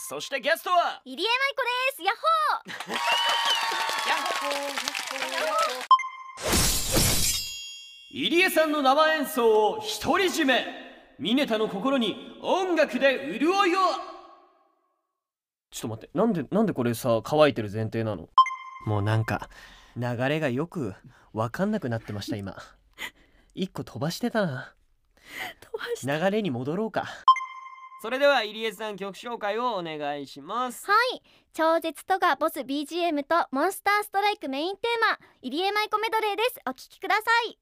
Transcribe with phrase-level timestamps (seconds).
[0.00, 1.26] そしてゲストは入江舞
[1.56, 2.02] 子です。
[2.04, 2.98] ヤッホー。
[4.08, 4.78] ヤッホー。
[8.12, 10.64] 入江さんの生演奏を独り占め。
[11.18, 13.80] ミネタの心に音楽で潤いを。
[15.72, 16.16] ちょっと待って。
[16.16, 18.28] なんでなんでこれさ乾いてる前提なの？
[18.86, 19.50] もうなんか
[19.96, 20.94] 流れがよく
[21.32, 22.56] 分かんなくなってました今。
[23.56, 24.72] 一個飛ばしてたな。
[25.60, 27.08] 飛ばし流れに戻ろうか
[28.00, 30.86] それでは入江さん曲紹介をお願いします。
[30.86, 31.22] はい。
[31.52, 36.60] 超絶トガボス BGM とモンスターストライクメインテーマ入江舞子メドレーです。
[36.64, 37.58] お聴きください。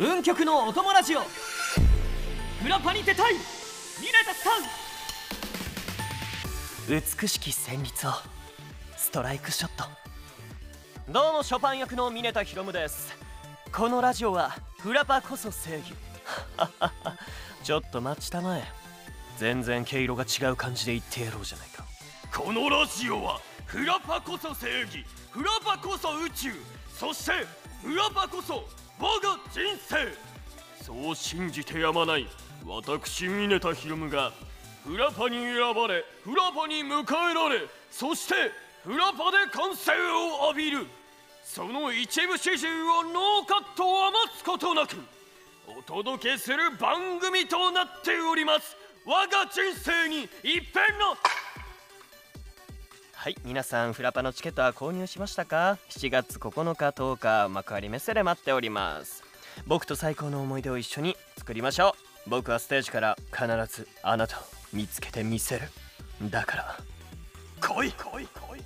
[0.00, 3.34] 運極のお供ラジオフラパに出たい。
[3.34, 3.44] ミネ
[4.26, 4.62] タさん。
[6.88, 8.37] 美しき旋律を
[9.08, 9.88] ストライクショット。
[11.10, 13.16] どうもショパン役のミネタヒロムです。
[13.72, 15.94] このラジオはフラパこそ正義。
[17.64, 18.64] ちょっと待ちたまえ。
[19.38, 21.84] 全然毛色が違う感じで言ってやろうじゃないか。
[22.36, 25.06] このラジオはフラパこそ正義。
[25.30, 26.52] フラパこそ宇宙。
[26.94, 27.46] そして
[27.82, 30.84] フラパこそ我が人生。
[30.84, 32.28] そう信じてやまない。
[32.66, 34.34] 私ミネタヒロムが
[34.84, 37.66] フラパに選ばれフラパに迎えられ。
[37.90, 40.86] そしてフラパで歓声を浴びる。
[41.44, 44.96] その一部始終をノーカットを余すことなく
[45.66, 48.76] お届けする番組となっております。
[49.06, 51.16] 我が人生に一変の
[53.14, 59.24] はい皆さんフラパのチケットは購入しましたか？7月9日10日幕張メッセで待っております。
[59.66, 62.30] 僕と最高の思い出を一緒に作りましょう。
[62.30, 64.42] 僕はステージから必ずあなたを
[64.72, 65.68] 見つけてみせる。
[66.30, 66.76] だから
[67.58, 67.92] 来い。
[67.92, 68.62] 来い来い来い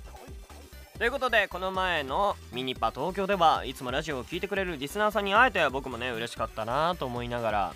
[0.97, 7.73] ということでこの前のミニパ東京ではいつもラジオを聴いてくれるリスナーさんに会えて僕もね嬉しかったなと思いながら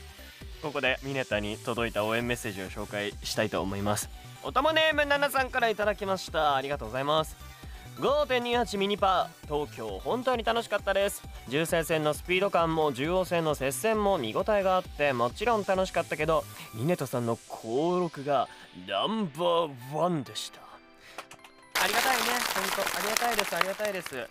[0.61, 4.09] ここでミネタに届いた応援メッセージを紹介したいと思います。
[4.44, 6.56] おたまネームナナさんからいただきました。
[6.56, 7.35] ありがとうございます。
[8.00, 11.23] 5.28ミニパ東京本当に楽しかったです。
[11.47, 16.44] 重戦線のスピード感も中央線の接戦も見応えがあってもちろん楽しかったけど
[16.75, 18.47] ミネタさんの登録が
[18.88, 20.66] ナンバーワンでした。
[21.83, 22.23] ありがたいね。
[22.55, 24.27] 本当ありがたいですありがたいです。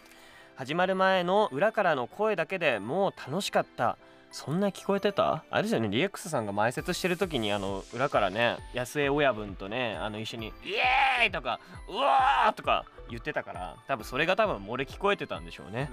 [0.56, 3.98] 始まる前の裏からの声だけでもう楽しかった。
[4.32, 5.44] そんな聞こえてた？
[5.50, 5.88] あれですよね。
[5.88, 15.88] リエックスさんが前説してる時にあの裏からね安江親分とねあの一緒に「イエーイ!」とか「うわー!」とか言ってたから多分それが多分漏れ聞こえてたんでしょうね。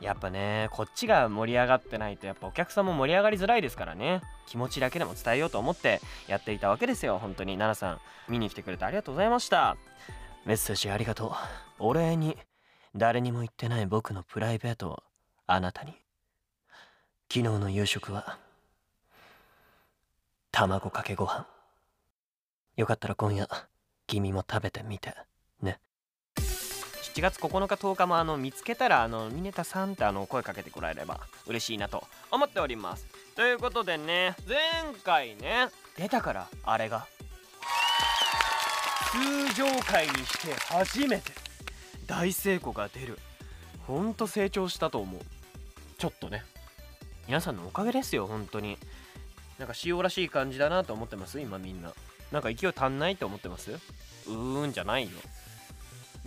[0.00, 4.20] やっぱねこっちが盛り上がってないとやっぱお客さんも盛り上がりづらいですからね。
[4.46, 7.18] 気持ちだけでも伝えようと思ってやっていたわけですよ。
[7.18, 9.76] 本当に奈々さん見に来てくれてありがとうございました
[10.44, 11.32] メッセージありがとう。
[11.78, 12.36] お礼に
[12.96, 15.02] 誰にも言ってない僕のプライベートを
[15.46, 15.92] あなたに。
[17.32, 18.38] 昨日の夕食は
[20.50, 21.46] 卵かけご飯。
[22.76, 23.48] よかったら今夜
[24.06, 25.14] 君も食べてみて
[25.60, 25.78] ね。
[26.36, 33.06] 7月9日10日もあの見つけたらあのミネタさんってあの声かけてこられれば嬉しいなと思っております。
[33.36, 34.58] ということでね前
[35.04, 37.06] 回ね出たからあれが。
[39.12, 41.32] 通常回にして初めて。
[42.06, 43.18] 大成功が出る。
[43.86, 45.20] ほんと成長したと思う。
[45.98, 46.42] ちょっとね。
[47.26, 48.78] 皆さんのおかげですよ本当に。
[49.58, 51.38] なんか塩らしい感じだなと思ってます？
[51.40, 51.92] 今みんな。
[52.32, 53.72] なんか勢い足んないと思ってます？
[53.72, 55.10] うーんじゃないよ。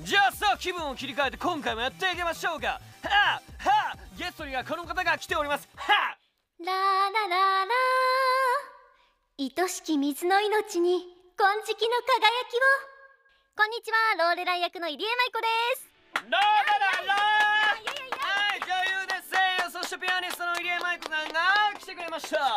[0.02, 2.68] じゃあさあ気分を切り替えて今回もやっていきましょうか。
[2.68, 5.68] はあはあゲストにはこの方が来ております。
[5.76, 6.18] はあ。
[6.64, 7.72] ララララ
[9.40, 12.64] 愛しき水の命に金色の輝きを。
[13.60, 15.92] こんにちはローレライ役の入江舞子です。
[16.32, 18.24] ララララいやいやいや。
[18.24, 18.72] はい女
[19.04, 19.36] 優です。
[19.70, 22.38] そしてピアニストの入江舞子さんが来てくれました。
[22.38, 22.48] やっ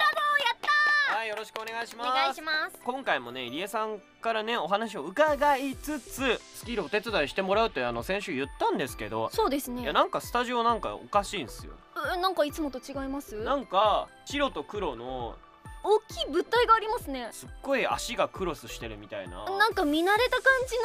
[1.11, 2.09] たはいよろしくお願いします。
[2.09, 2.79] お願いします。
[2.85, 9.83] 今回もね入江さんからねお話を伺いつつスキルお手伝いしてもらうってあの先週言ったんですけどそうですね。
[9.83, 11.73] いやなんかスタジオなんかおかしいんですよ。
[11.97, 13.35] うなんかいつもと違います？
[13.43, 15.35] なんか白と黒の
[15.85, 17.29] 大きい物体がありますね。
[17.33, 19.45] すっごい足がクロスしてるみたいな。
[19.45, 20.77] なんか見慣れた感じ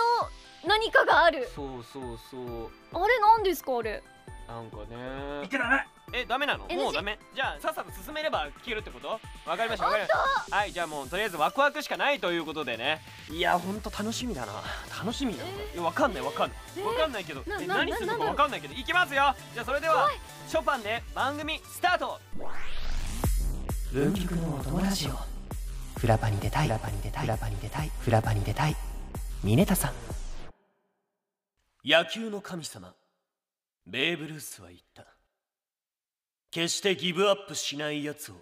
[0.68, 1.50] の何かがある。
[1.56, 2.70] そうそうそう。
[2.94, 4.04] あれなんですかあれ。
[4.48, 4.86] なんかね。
[4.90, 5.86] 言ってダメ
[6.16, 7.18] えダメなの？NG もうダメ？
[7.34, 9.08] じゃあさっさと進めれば消えるってこと？
[9.50, 9.86] わかりました。
[9.86, 10.12] わかりまし
[10.50, 10.56] た。
[10.56, 13.02] はいじゃあもうとりあえずワクワクしかないということでね。
[13.32, 14.54] いやほんと楽しみだな。
[15.00, 15.44] 楽しみだ。
[15.44, 16.58] な、えいやわかんないわかんない。
[16.78, 16.86] えー？
[16.86, 17.42] わかんないけど。
[17.48, 18.74] ななえ何するのかわかんないけど。
[18.76, 19.34] いきますよ。
[19.54, 20.10] じゃあそれでは
[20.48, 22.20] ショパンで番組スタート
[23.94, 25.12] 文菊のお友達を
[26.00, 26.64] フラパに出たい。
[26.64, 27.22] フラパに出たい。
[27.22, 27.92] フラパに出たい。
[28.00, 28.76] フラパに出たい。
[29.44, 29.94] ミネタさん。
[31.86, 32.96] 野球の神様。
[33.86, 35.06] ベーブ・ルースは言った。
[36.50, 38.36] 決してギブアップしない奴を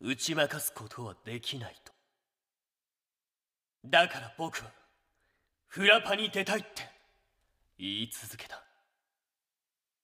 [0.00, 1.92] 打ち負かすことはできないと。
[3.84, 4.70] だから僕は
[5.68, 6.68] フラパに出たいって
[7.78, 8.60] 言い続けた。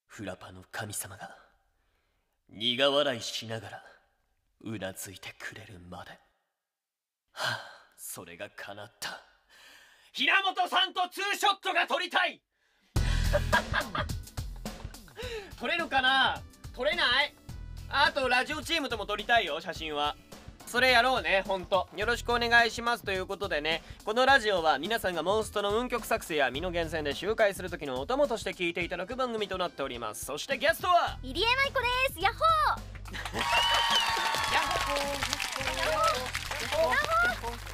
[0.07, 1.37] フラパの神様が
[2.49, 3.83] 苦笑いしながら
[4.65, 6.11] うなずいてくれるまで。
[6.11, 6.17] は
[7.55, 7.61] あ
[7.97, 9.21] それが叶った。
[10.13, 12.41] 平本さんとツーショットが撮りたい。
[15.61, 16.41] 撮れるかな？
[16.75, 17.35] 撮れない？
[17.91, 20.17] あとラジオチームとも撮りたいよ写真は。
[20.67, 21.89] それやろうねほんと。
[21.97, 23.05] よろしくお願いします。
[23.05, 30.25] ということでねこのラジオは皆さんがモンストの運曲作成や身の源泉で周回する時のお供として聞いていただく番組となっております。
[30.25, 32.21] そしてゲストは入江舞子です。
[32.21, 32.98] ヤッホー！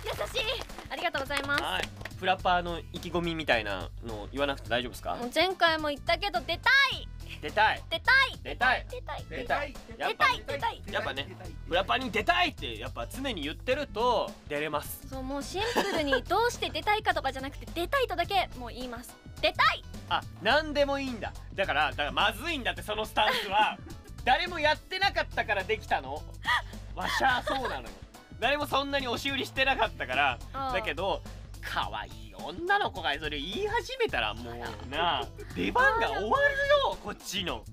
[0.04, 0.44] 優しい。
[0.90, 1.62] ありがとうございます。
[1.62, 1.88] ーはい。
[2.18, 5.16] フラッパーの意気込みみたいなの言わなくて大丈夫ですか？
[5.16, 7.08] もう前回も言ったけど出たい。
[7.42, 7.82] 出たい。
[7.90, 8.34] 出たい。
[8.44, 8.86] 出たい。
[8.88, 9.24] 出たい。
[9.28, 9.74] 出たい。
[9.98, 10.44] 出ぱたい。
[10.46, 10.82] 出たい。
[10.90, 11.28] やっぱね。
[11.68, 15.06] フラッパーに出たいってやっぱ常に言ってると出れます。
[15.08, 19.16] そうもうシンプルにどうして出たいかとかじゃなくて出たいとだけもう言います。
[19.42, 19.82] 出たい。
[20.08, 21.32] あ何でもいいんだ。
[21.54, 23.76] だからだからまずいんだってそのスタンスは
[24.24, 26.22] 誰もやってなかったからできたの？
[26.94, 27.88] わしゃそうなのよ。
[28.40, 30.38] 誰もそんなに押し売りしてなかったから。
[30.72, 31.22] だけど
[31.60, 35.24] 可愛い女の子がそれ言い始めたらもうな
[35.54, 37.64] 出番が終わるよこっちの。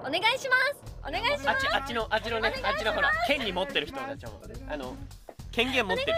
[0.00, 0.96] お願いします。
[1.08, 1.48] お願いします。
[1.48, 4.40] あっちあっちのあっちのねあっちのほら権利持ってる人たちも。
[4.68, 4.94] あの
[5.50, 6.12] 権限持ってる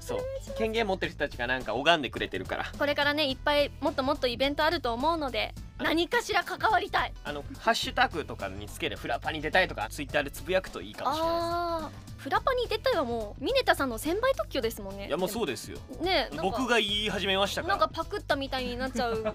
[0.00, 0.06] 人。
[0.06, 0.20] そう。
[0.56, 2.64] 権限持ってる人たちがなんか拝んでくれてるから。
[2.78, 7.12] これからねいっぱいもっともっとイベントあると思うので何かしら関わりたい。
[7.24, 11.34] あのハッシュタグとかにつけてフラパに出たいとかツイッターでつぶやくといいかもしれない。
[11.34, 14.98] あーフラパに出たいはもうミネタさんの先輩特許ですもんね。
[15.00, 15.78] ですいやもうそうですよ。
[16.00, 17.76] ね僕が言い始めましたから。
[17.76, 19.34] なんかパクったみたいになっちゃう。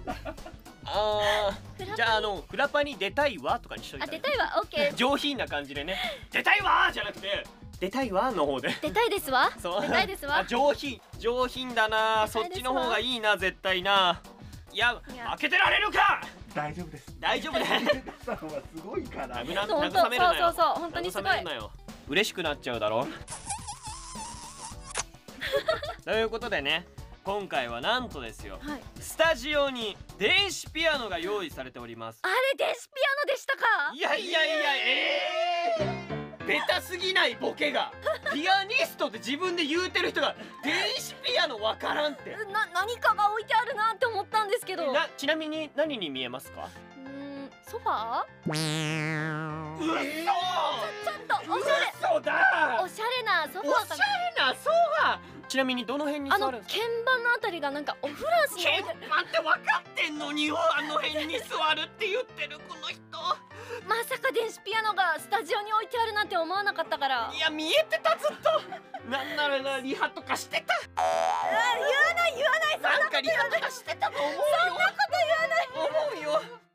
[0.86, 1.96] あフラパー。
[1.96, 4.12] じゃああのフラパに出たいわとかにしといたら。
[4.12, 4.60] あ出たいわ。
[4.62, 4.94] オッケー。
[4.94, 5.96] 上品な感じでね。
[6.32, 7.46] 出たいわじゃなくて
[7.78, 8.70] 出たいわの方で。
[8.82, 9.50] 出たいですわ。
[9.56, 10.38] 出たいですわ。
[10.40, 11.00] あ上品。
[11.18, 14.20] 上品だなそっちの方がいいな絶対な
[14.72, 16.20] いやいや負けてられるか！
[16.54, 17.14] 大丈夫です。
[17.20, 17.66] 大丈夫 だよ
[18.24, 18.40] さんは
[18.74, 19.44] すごいから。
[19.44, 20.52] 慰な本当慰めるなよ。
[20.52, 21.34] そうそうそう本当にすごい。
[22.08, 23.06] 嬉しくなっちゃうだろ？
[26.04, 26.86] ということでね
[27.24, 28.58] 今回はなんとですよ。
[28.62, 28.82] はい。
[29.00, 32.20] スタジオに電子ピアノが用意されております。
[32.22, 33.66] あれ電子ピアノでしたか？
[33.94, 36.19] いやいやいやえー、
[36.50, 37.92] ベタすぎないボケが。
[38.32, 42.32] ピアニストって自分で言うてる人が電子ピアノわからんって。
[42.52, 44.90] な何かが置いてあるなって思ったんですけど。
[44.90, 46.68] うなちなみに何に見えますか？
[46.98, 48.50] ーんソファー？
[48.50, 48.56] うっ
[49.78, 51.86] ちょっとおしゃれ。
[52.00, 56.80] そ嘘だおしゃれなソフおァーかしゃれなソファーちなみにどの辺にあの座るんですか？
[56.80, 60.54] 鍵盤のあたりがなんかおフランス鍵盤って分かってんのにあ
[60.86, 63.02] の辺に座るって言ってるこの人。
[63.82, 67.32] まさか電子ピアノがスタジオに置いてあるなんて思わなかったから。
[67.34, 69.10] いや見えてたずっと。
[69.10, 70.72] なんならなリハとかしてた。
[70.94, 71.10] 言わ
[72.14, 73.00] ない言わない。
[73.02, 74.38] なんかリハとかしてたと思うよ。
[74.38, 75.18] そんなこと
[76.14, 76.30] 言わない。
[76.30, 76.69] 思うよ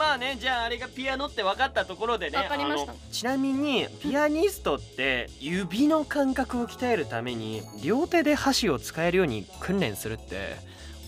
[0.00, 2.92] まあねじゃああれがピアノって分かったところでねわかりました。
[2.92, 10.56] あのちなみにピアニストって指の感覚を鍛えるために両手で箸を使えるように訓練するって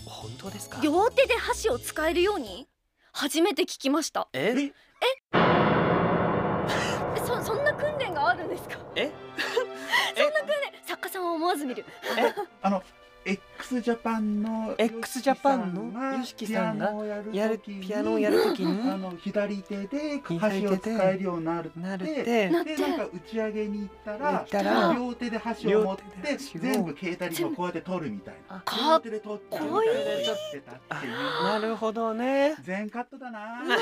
[0.05, 0.79] 本当ですか？
[0.83, 2.67] 両手で箸を使えるように？
[3.11, 4.27] 初めて聞きました。
[4.31, 4.53] え？
[4.55, 4.73] え？
[7.25, 8.77] そそんな訓練があるんですか？
[8.95, 9.11] え？
[10.15, 10.55] そんな訓練
[10.87, 11.83] 作家さんは思わず見る。
[12.61, 12.83] あの
[13.73, 22.49] X ジャパンの X ジャパンの YOSHIKI さんがピアノをやるピアノをやるときにあの左手で箸を使えるようになるってなるって。
[22.49, 22.75] なって。
[22.75, 26.03] でなんか打ち上げに行った行らったら両手で箸を持って
[26.37, 28.61] 全部携帯にこうやって取るみたいな。
[28.63, 31.13] かっ両手で取っちゃうみたいなこいいことやってたっていう。
[31.43, 32.55] なるほどね。
[32.61, 33.63] 全カットだな。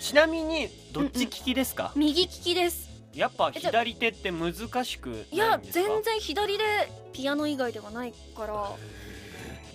[0.00, 4.52] ちなみにどっち利きですか、右利きですやっぱ左手って難
[4.84, 5.86] しくいやないんですか？
[5.88, 6.64] 全然左で
[7.12, 8.70] ピアノ以外ではないから。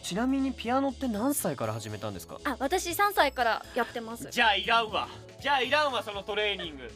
[0.01, 2.37] ちなみにピアノって何歳から始めたんですか？
[2.43, 4.27] あ私3歳からやってます。
[4.31, 5.07] じゃあいらんわ。
[5.41, 6.91] じゃあいらんわそのトレーニング。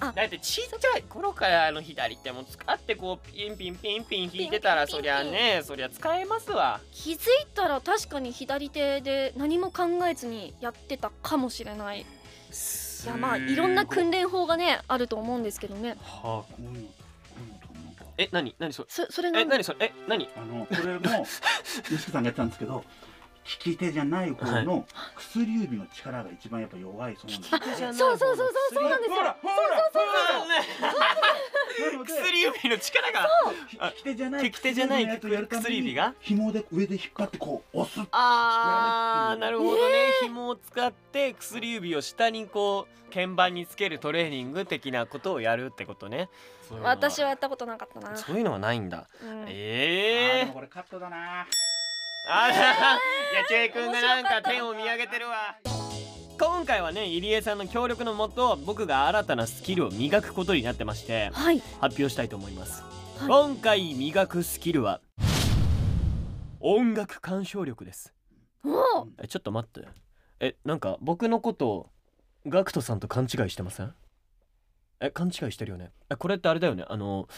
[0.00, 6.80] あだってちっちゃい頃からあの左手も使ってこうピンピンピンピン弾いてたらそりゃねそりゃ使えますわ。
[6.92, 7.18] 気づい
[7.54, 12.00] たら確かに左手で何も考えずにやってたかもしれない。
[12.00, 12.04] い
[13.08, 15.96] やまあいろんな訓練法がねあると思うんですけどね。
[16.02, 16.84] はあこういうのこ
[17.34, 18.54] ういうのえ何？
[18.58, 18.88] 何それ？
[18.88, 19.78] そそれがえ何それ？
[19.86, 20.28] え何？
[20.36, 21.26] あのこれも
[21.84, 22.84] 吉木さんがやってたんですけど
[23.64, 24.86] 利き手じゃない方の
[25.16, 27.58] 薬指の力が一番やっぱ弱いそうなんですよ。
[27.78, 29.16] じゃないそうそうそうそうそうなんですよ。
[29.16, 33.26] ほらほらそうなので薬指の力が
[33.88, 35.06] 利き手じゃない利き手じゃない
[35.48, 46.28] 薬指が紐で上で引っ張ってこう押すあーなるほどね、紐を使って薬指を下にこう鍵盤につけるトレーニング的なことをやるってことね。
[46.68, 48.16] そういうの私はやったことなかったな。
[48.16, 49.06] そういうのはないんだ。
[49.22, 49.28] うん。
[49.28, 51.46] あーでええもこれカットだな。
[52.30, 52.98] あら、いや
[53.48, 55.56] ちえくんがなんか天を見上げてるわ。
[56.38, 61.60] 今回はね入江さんの協力のもと僕が新たなスキルを磨くことになってましてはい。
[61.80, 62.82] 発表したいと思います、
[63.18, 63.28] はい。
[63.28, 65.00] 今回磨くスキルは
[66.60, 68.14] 音楽鑑賞力です。
[68.64, 68.70] お
[69.00, 69.88] おえちょっと待って
[70.40, 71.90] えなんか僕のことを
[72.46, 73.94] ガクトさんと勘違いしてません？
[75.00, 75.90] え勘違いしてるよね？
[76.10, 76.84] えこれってあれだよね？
[76.88, 77.28] あの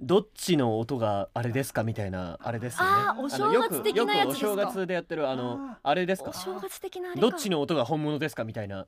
[0.00, 1.84] どっちの音があれですか？
[1.84, 2.90] みたいなあれですよね？
[2.90, 4.46] あーお正月的なやつですか？
[4.48, 6.30] よくよくお正月でやってるあのああれですか？
[6.30, 7.20] お正月的なあれか。
[7.20, 8.44] どっちの音が本物ですか？
[8.44, 8.86] みたいな。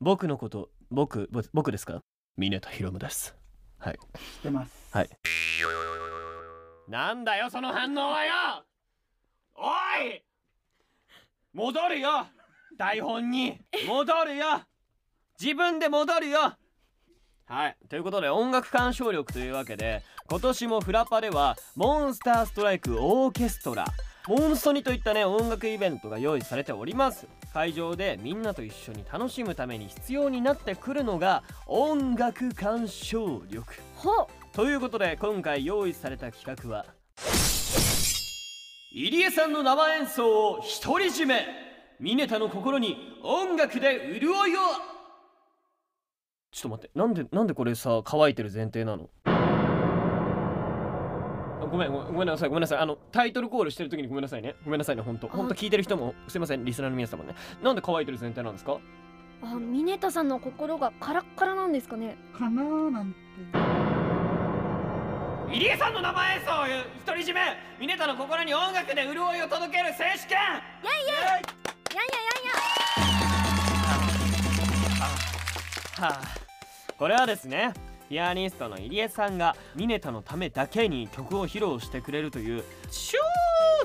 [0.00, 2.00] 僕のこと僕ぼ僕ですか？
[2.36, 3.34] 峰田博夢です。
[3.78, 3.98] はい。
[3.98, 4.00] 知っ
[4.42, 4.72] てます。
[4.92, 5.08] はい。
[6.88, 8.32] なんだよその反応はよ！
[9.56, 9.62] お
[10.04, 10.22] い！
[11.54, 12.26] 戻るよ
[12.76, 13.60] 台本に。
[13.86, 14.44] 戻るよ。
[15.40, 16.54] 自分で戻るよ。
[17.46, 17.76] はい。
[17.88, 23.84] ということで音楽鑑賞力というわけで今年もフラパではモンスターストライクオーケストラ。
[24.26, 27.26] モンストにといったね音楽イベントが用意されております。
[27.52, 33.74] 会場でみんなと一緒に楽しむために必要になってくるのが音楽鑑賞力。
[33.96, 36.86] ほということで今回用意された企画は
[38.92, 41.63] 入江さんの生演奏を独り占め
[42.00, 44.60] 峰田の心に音楽で潤いを。
[46.50, 49.08] ちょっと待ってなんでなんでこれさ乾いてる前提なの？
[49.24, 49.30] あ
[51.70, 52.78] ごめんごめんごめんなさいごめんなさい。
[52.78, 54.54] あのタイトルコールしてる時にごめんなさいね。
[54.64, 55.28] ごめんなさいね本当。
[55.28, 57.34] 本当聞いてる人もすいませんリスナーの皆様ね。
[57.62, 58.78] なんで乾いてる前提なんですか？
[59.42, 62.16] あミネタさんの心がカラッカラなんですかね？
[62.36, 63.18] かなーなんて。
[65.50, 66.54] 入江さんの生演奏を
[67.06, 67.40] 独り占め。
[67.78, 70.38] 峰田の心に音楽で潤いを届ける選手権
[71.94, 72.12] やんや
[72.44, 72.52] や
[76.00, 76.20] んはあ、
[76.98, 77.72] これはですね
[78.08, 83.18] ピアニストの入江さんがミネタのためだけに曲を披露してくれるという超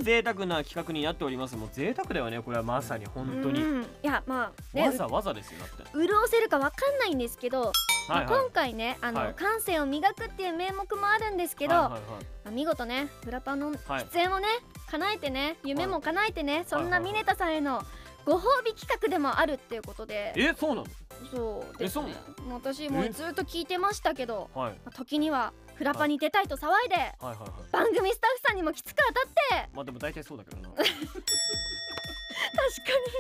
[0.04, 1.56] 贅沢な企画になっております。
[1.56, 3.62] もう贅沢だよねこれはまさに本当に。
[3.62, 3.82] うん。
[3.82, 5.84] いやまあねわざわざですよだって。
[5.94, 7.72] 潤せるかわかんないんですけど、
[8.08, 8.28] まあはい。
[8.28, 9.34] はい今回ねあの、はい。
[9.34, 12.02] 感性を磨くっていう名目もあるんですけど、はいはいはい。
[12.46, 14.06] まあ見事ねフラパンのはい。
[14.14, 14.48] 出演をね
[14.90, 17.00] 叶えてね夢も叶えてね、そんはいはい。
[17.00, 17.84] はいなミネタさんへの
[18.30, 20.34] ご褒美企画でもあるっていうことで。
[20.36, 20.86] えそうなの？
[21.32, 22.12] そうですね。
[22.12, 22.56] えそうなの？
[22.56, 24.74] 私もずっと聞いてましたけど、はい。
[24.86, 27.16] まあ時にはフラパに出たいと騒いではい。
[27.22, 29.70] はいはい番組スタッフさんにもきつく当たって。
[29.74, 30.70] まあでも大体そうだけどな。
[30.78, 30.92] 確か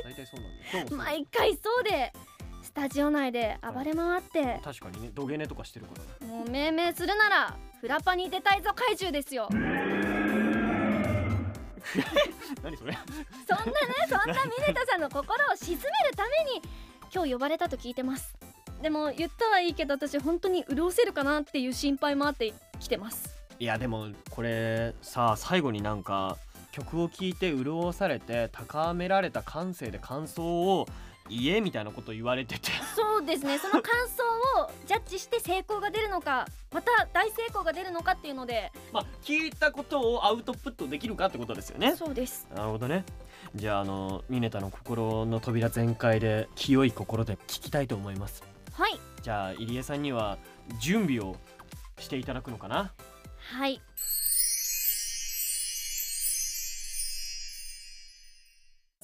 [0.05, 0.39] 大体そう
[0.77, 2.13] なんだ毎回そうで
[2.63, 5.09] スタジオ内で暴れ回って、確かにね。
[5.13, 6.33] 土下寝とかしてるからね。
[6.33, 9.49] もう命名するならフラパに出たいぞ怪獣ですよ
[12.63, 12.93] 何それ？
[13.47, 13.73] そんなね
[14.09, 16.61] そんなミネタさんの心を鎮めるために
[17.13, 18.35] 今日呼ばれたと聞いてます。
[18.81, 23.35] でも言ったはいいけど私本当に潤せるかなっていう心配もあって来てます。
[23.59, 26.37] いやでもこれさ最後になんか
[26.71, 30.87] 曲を聴いて潤されて高められた感性で感想を
[31.29, 32.71] 言えみたいなこと言われてて。
[32.95, 33.57] そうですね。
[33.59, 34.23] その感想
[34.63, 38.71] をジャッジして成功が出るのか また大成功が出るのかっていうので。
[38.91, 41.95] まあ聞いたことをアウトプットできるかってことですよね。
[41.95, 42.47] そうです。
[42.55, 43.05] なるほどね。
[43.55, 48.43] じゃああのミネタの心の扉全開で清い心で聞きたいと思います。
[48.73, 48.99] はい。
[49.21, 50.37] じゃあ入江さんには
[50.79, 51.35] 準備を
[51.99, 52.91] していただくのかな。
[53.39, 53.81] はい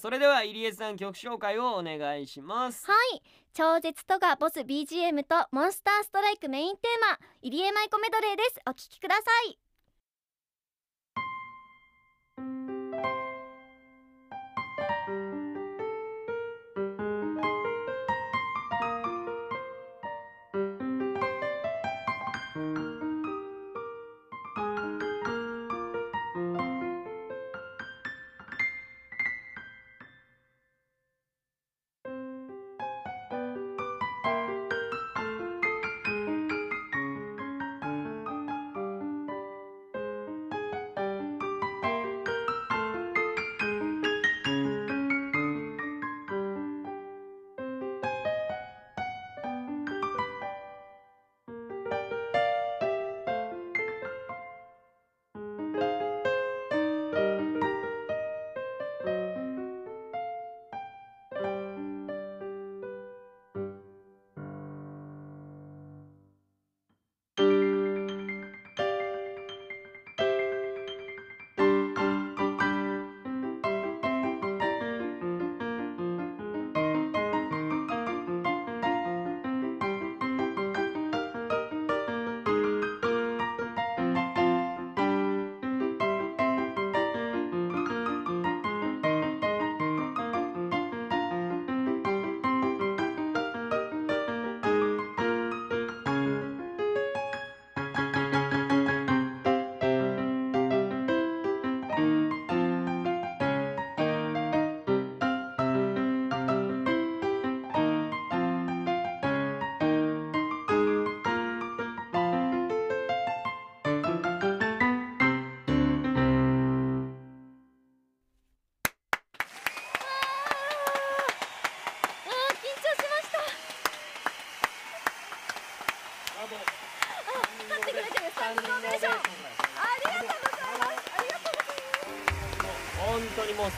[0.06, 2.86] それでは入江さん曲紹介をお願いします。
[2.86, 3.24] はい。
[3.56, 8.62] 超絶トガボス BGM とモンスターストライクメインテーマ入江舞子メドレーです。
[8.68, 9.65] お聴きください。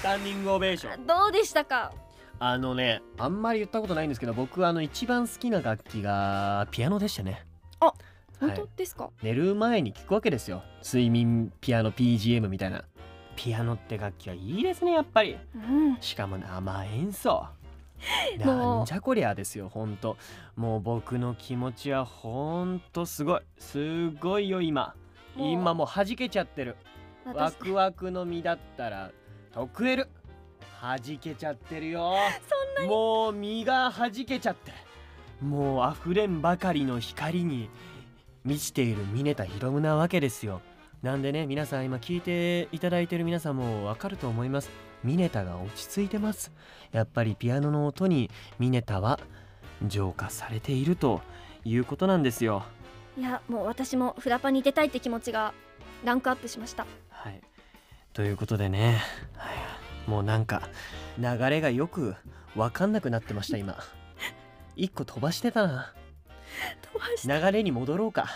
[0.08, 1.06] タンディングオベーション。
[1.06, 1.92] どうでしたか？
[2.40, 7.46] あのねあんまり言ったことないんですけど僕あの一番好きな楽器がピアノでしたね。
[7.82, 7.92] あ
[8.40, 8.58] 本はい。
[8.58, 10.64] 当ですか、寝る前に聴くわけですよ。
[10.82, 12.86] 睡眠ピアノ PGM みたいな。
[13.36, 15.38] ピアノって楽器はいいですねやっぱり。
[15.56, 15.98] うん。
[16.00, 17.46] しかも生演奏。
[18.40, 20.18] なんじゃこりゃですよほんと
[20.56, 23.42] もう僕の気持ちはほんとすごい。
[23.60, 24.96] すごいよ今。
[25.36, 26.78] 今もう弾けちゃってる。
[27.26, 29.12] ワ私クワクの実だったら
[29.54, 30.10] 得える。
[30.82, 32.14] 弾けちゃってるよ。
[32.88, 34.72] もう実が弾けちゃって。
[35.42, 37.70] もう溢れんばかりの光に
[38.44, 40.62] 満ちている峰田ひろむなわけですよ。
[41.02, 44.70] なんでね皆さん今聞いていただいてる皆さんもわかると思います。
[45.04, 46.52] 峰田が落ち着いてます。
[46.92, 49.20] やっぱりピアノの音に峰田は
[49.86, 51.22] 浄化されていると
[51.66, 52.64] いうことなんですよ。
[53.18, 55.54] いやもう私もフラパに出たいって気持ちが
[56.04, 56.86] ランクアップしました。
[57.10, 57.42] はい。
[58.18, 59.00] ということでね、
[59.36, 59.48] は
[60.08, 60.70] い、もうなんか
[61.20, 62.16] 流れがよく
[62.56, 63.78] 分かんなくなってました今。
[64.76, 65.94] 一個飛ばしてたな。
[66.82, 68.28] 飛ばし流れに戻ろうか。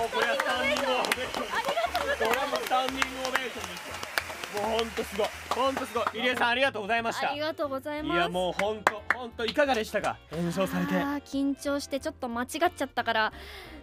[0.05, 2.25] もうこれはスタンディングオベーションです。
[2.25, 3.95] これはもうスタンディングオベーションですよ。
[4.55, 5.27] もうほんとすごい。
[5.51, 6.05] ほんとすごい。
[6.21, 7.27] 入江さんありがとうございました。
[7.27, 10.17] いありがとうございますやもうほんとほんといかがでしたか？
[10.33, 10.93] 演奏されて。
[10.95, 13.33] 緊張してちょっと間違っちゃったから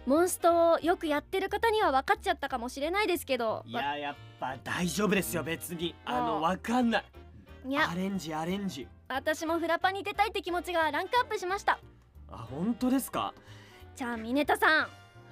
[0.06, 5.94] モンストをよくやってる方には分かっちゃったかもしれないですけどいややっぱ大丈夫ですよ別に。
[6.06, 7.04] あのうんわかんない。
[7.68, 8.88] いやアレンジアレンジ。
[9.08, 11.78] 私もフラパに出たいって気持ちがランクアップしました
[12.30, 13.34] あ本当ですか？
[13.94, 14.88] じゃあミネタさん、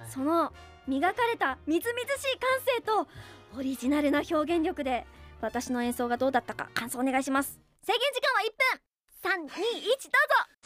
[0.07, 0.53] その
[0.87, 3.07] 磨かれたみずみずしい感性と
[3.57, 5.05] オリジナルな表現力で
[5.41, 7.59] 私の演奏がどうだったか感想お願いします。
[7.83, 9.57] 制限時間は1分。
[9.57, 9.81] 321どう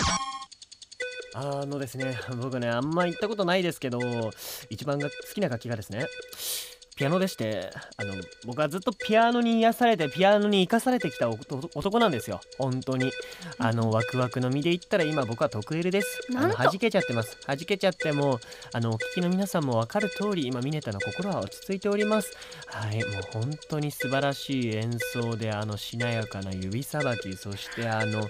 [0.04, 1.62] ぞ。
[1.62, 4.00] あのですね僕ねあんま行ったことないですけど
[4.70, 6.06] 一番が好きな楽器がですね
[6.96, 8.14] ピアノでしてあの
[8.46, 12.40] 僕はずっとピアノに癒されてピアノに生かされてきた男男なんですよ。
[12.58, 13.12] 本当に。
[13.58, 16.22] あのワクワクの身で言ったら今僕は得意です。
[16.36, 17.38] あの弾けちゃってます。
[17.46, 18.40] 弾けちゃっても
[18.72, 22.32] あのお聞きの皆さんも分かる通り今ミネタの心は落ち着いております。
[22.68, 28.30] はいもう本当に素晴らしい演奏であのしなやかな指さばきそしてあの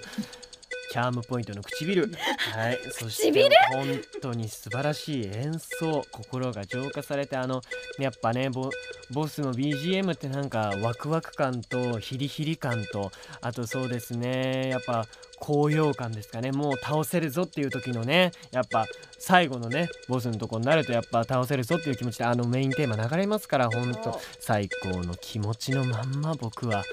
[0.96, 2.10] チャームポイントの唇。
[2.54, 2.78] はい。
[2.90, 3.54] そして唇？
[3.70, 6.02] 本当に素晴らしい演奏。
[6.10, 7.60] 心が浄化されてあの
[7.98, 8.70] やっぱねボ
[9.10, 15.06] ボスの BGM ってなんかワクワク感とヒリヒリ感とあとそうですねやっぱ
[15.38, 16.50] 高揚感ですかね。
[16.50, 18.86] もう倒せるぞっていう時のねやっぱ
[19.18, 26.84] 最後のねボスのとこになるとやっぱ倒せるぞっていう気持ちであのメインテーマ流れますから本当最高の気持ちのまんま僕は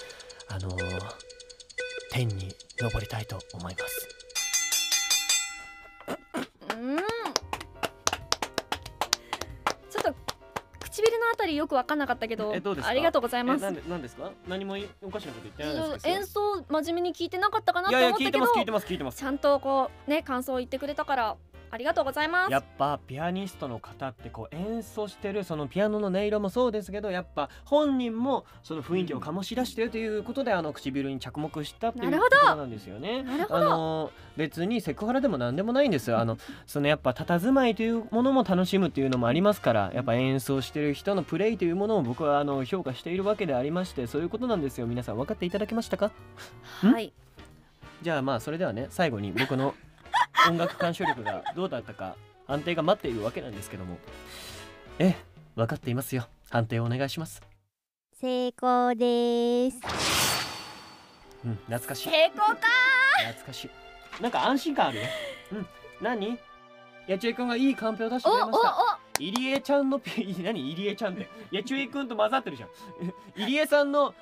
[0.50, 1.33] あのー
[2.13, 4.08] 天に昇りたいと思います。
[6.78, 6.97] うん。
[6.97, 10.13] ちょっと
[10.80, 12.91] 唇のあたりよく分かんなかったけどえどうですか？
[12.91, 13.62] ありがとうございます。
[13.62, 14.32] えなんでなんですか？
[14.47, 19.17] 何もおかしなこと言ってないですけど演奏真面目に聞いてなかったかなっいやいや聞いて思ったけどてます聞いてます聞いてます。
[19.17, 21.36] ちゃんとこうね感想を言ってくれたから
[21.73, 22.51] ありがとうございます。
[22.51, 33.25] やっぱピアニストの方ってこう演奏してるそのピアノの音色もそうですけどやっぱ本人もその雰囲気を醸し出してるということであの唇に着目したっていうことなんですよね。
[33.27, 36.19] あなるほどの別にセクハラでも何でもないんですよ。
[36.19, 45.17] あのそのやっぱ佇まいというものも楽しむっていうのもありますからやっぱ演奏してる人のプレイというものを僕はあの評価しているわけでありましてそういうことなんですよ皆さん。
[45.17, 46.12] 分かっていただけましたか？
[46.81, 47.12] はい。
[48.03, 49.73] じゃあまあそれではね最後に僕の
[50.49, 52.15] 音楽鑑賞力がどうだったか
[52.47, 53.97] 判定が待っているわけなんですけども。
[54.99, 55.15] ええ
[55.56, 56.27] 分かっていますよ。
[56.49, 57.41] 判定をお願いします。
[58.19, 59.77] 成功です。
[61.45, 62.10] うん懐かしい。
[62.10, 62.56] 成功か。
[63.27, 63.69] 懐かしい。
[64.21, 65.03] なんか安心感あるよ
[65.53, 65.67] うん
[66.01, 66.38] 何？
[67.08, 68.99] やちえくんがいいカンペを出してくれました。
[69.19, 70.71] 入江ちゃんのピ 何？
[70.71, 72.69] 入江ちゃんってやちえくんと混ざってるじゃん。
[73.36, 74.13] 入江さんの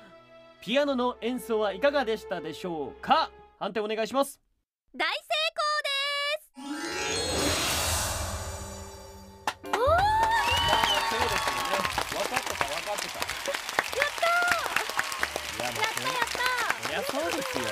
[0.60, 3.30] ピアノの演奏はいかがでしたでしょうか？
[3.58, 4.40] 判定お願いします。
[4.94, 5.14] 大成
[17.12, 17.64] そうですよ。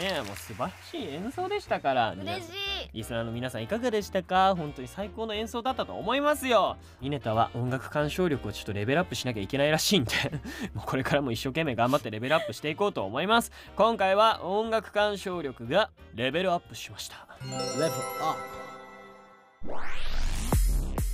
[0.00, 2.12] んなねもう素晴らしい演奏でしたから。
[2.12, 2.52] 嬉しい。
[2.94, 4.54] リスナーの皆さんいかがでしたか？
[4.56, 6.78] 本当に最高の演奏だったと思いますよ。
[7.02, 10.12] ミネタは音楽鑑賞力をちょっとレベルアップしなきゃいけないらしいんで。
[10.72, 13.52] もうこれからも一生懸命頑張ってレベルアップしていこうと思います。
[13.76, 17.26] 今回は音楽鑑賞力がレベルアップしました。
[17.42, 17.92] レベルアッ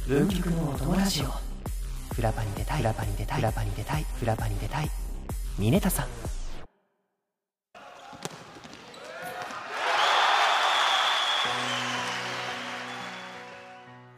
[0.07, 1.25] プ運極のお友ラジオ
[2.14, 2.79] フラパに出たい。
[2.79, 3.38] フラパに出たい。
[3.38, 4.07] フラパに出たい。
[4.20, 4.90] フラパに出たい。
[5.59, 6.07] ミネタさん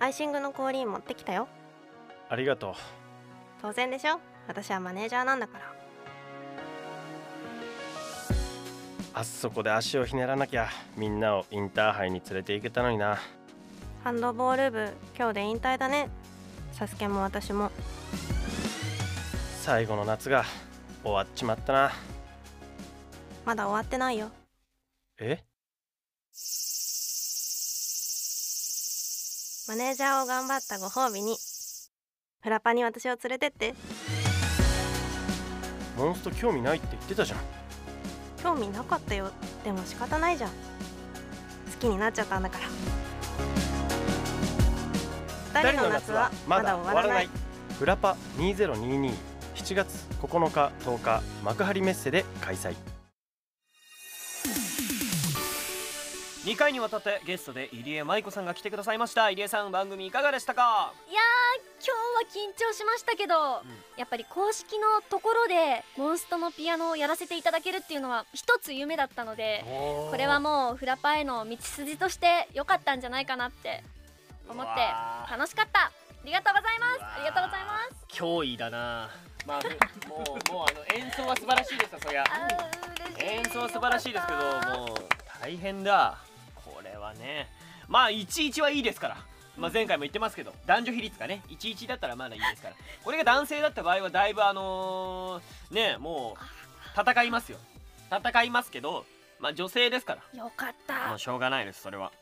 [0.07, 1.49] アイシングの氷持ってきたよ。
[2.29, 2.75] ありがとう。
[3.61, 4.21] 当然でしょ？
[4.47, 5.75] 私はマネージャーなんだから。
[9.15, 13.19] あそこで足をひねらなきゃみんなをインターハイに連れて行けたのにな。
[14.05, 16.09] ハンドボール部今日で引退だね。
[16.71, 17.73] サスケも私も。
[19.63, 20.45] 最後の夏が
[21.03, 21.93] 終わっちまったな。
[23.45, 24.31] まだ終わってないよ。
[25.19, 25.43] え？
[29.69, 31.37] マネージャーを頑張ったご褒美に
[32.41, 33.75] フラパに私を連れてって。
[35.97, 37.39] モンスト興味ないって言ってたじゃん。
[38.41, 39.33] 興味なかったよ。
[39.65, 40.51] でも仕方ないじゃん。
[40.51, 40.57] 好
[41.81, 42.59] きになっちゃったんだか
[45.53, 45.63] ら。
[45.63, 47.29] 二人の夏はまだ終わらない。
[47.77, 49.13] フラパ2022
[49.57, 52.77] 7月9日10日幕張メッセで開催
[56.47, 59.33] 2回にわたってゲストで入江舞子さんが来てくださいました。
[59.33, 60.93] 入江さん番組いかがでしたか？
[61.11, 61.25] いやー
[61.85, 61.93] 今
[62.31, 63.35] 日は緊張しましたけど、
[63.97, 73.83] やっぱり公式のところでモンストのピアノをやらせていただけるっていうのは一つ夢だったのでこれはもうフラパへの道筋として良かったんじゃないかなって
[74.49, 74.71] 思って
[75.29, 75.87] 楽しかった。
[75.87, 75.91] あ
[76.25, 77.03] りがとうございます。
[77.03, 78.07] ありがとうございます。
[78.15, 79.11] 脅威だな。
[79.45, 79.63] まあ
[80.09, 82.25] もうもうあの演奏は素晴らしいですよそりゃ。
[83.19, 84.39] 演奏は素晴らしいですけど
[84.79, 84.97] もう
[85.43, 86.19] 大変だ
[87.07, 87.49] はね。
[87.89, 89.17] まあ11はいいですから、
[89.57, 92.75] まあ、前回も言ってますけど男女比率がね11だったらまだいいですから。
[93.05, 97.59] これが男性だった場合はだいぶあのーねもう戦いますよ。
[98.11, 99.05] 戦いますけど
[99.41, 100.39] まあ女性ですから。
[100.39, 101.09] よかった。
[101.09, 102.13] もうしょうがないですそれは。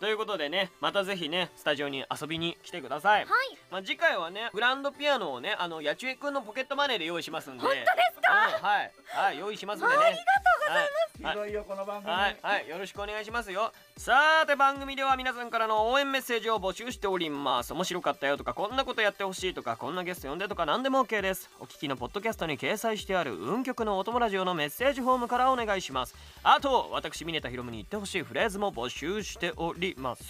[0.00, 3.28] ということでねまたぜひねスタジオに遊びに来てください、はい。
[3.70, 7.62] まあ、次回はねグランドピアノをねあの八千恵くんのポケットマネーで用意しますんで。
[7.62, 8.56] 本当ですか？
[8.58, 8.92] うんはい。
[9.06, 9.94] はい用意しますんでね。
[9.94, 10.92] ありがとうございます。
[11.18, 11.52] ひどい。
[11.52, 17.72] よこの番組、はい、はい、よろしくお願いしますよさて番組では皆さんからの応援メッセージを募集しております。
[17.72, 21.50] 面白かったよとかこんなことやってほしいとかこんなゲスト呼んでとか何でも OK です。
[21.60, 30.24] お聞きのポッドキャストに掲載してある運極のお友ラジオのメッセージフォームからお願いしますあと私峰田ひろむに言ってほしいフレーズも募集しております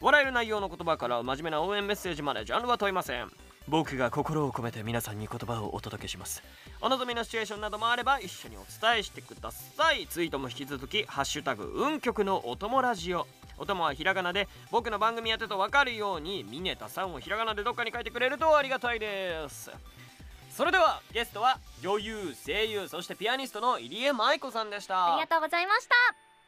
[0.00, 3.30] 笑える内容の言葉から真面目な応援メッセージまでジャンルは問いません。
[3.68, 6.42] 僕が心を込めて皆さんに言葉をお届けします。
[6.80, 10.06] お望みのシチュエーションなどもあれば一緒にお伝えしてください。
[10.06, 13.26] ツイートも引き続き「ハッシュタグ運極のお供ラジオ」
[13.58, 19.70] お供はひらがなで僕の番組やってと分かるようにミネタさんをひらがなでどっかに書いてくれるとありがたいです。
[20.54, 25.14] それではゲストは女優声優そしてピアニストの入江舞子さんでした。
[25.14, 25.94] ありがとうございました。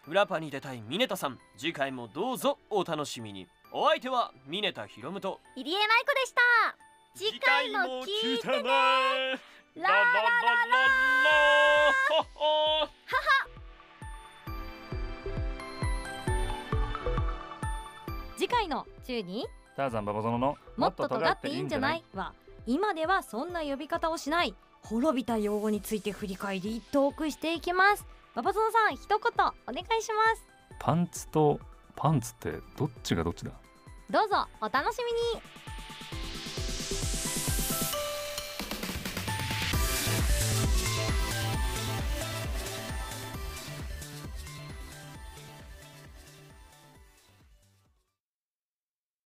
[0.06, 3.48] 裏パに出たいミネタさん次回もどうぞお楽しみに。
[3.72, 8.62] お相手はミネタヒロムと入江舞子でした次回も聞いてね。
[8.62, 10.28] ねララララ
[18.36, 22.32] 次回の中にターザンババゾノのもっと尖っていいんじゃないは
[22.66, 30.44] 今ではそんな呼び方をしない滅びた用語について振り返りトークしていきますババゾノさん一言お願いします
[30.78, 31.60] パンツと
[31.96, 33.50] パンツってどっちがどっちだ
[34.10, 34.98] どうぞお楽し
[35.34, 35.42] みに